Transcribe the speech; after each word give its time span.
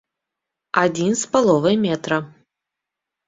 Адзін 0.83 1.11
з 1.19 1.23
паловай 1.35 1.75
метра. 1.85 2.17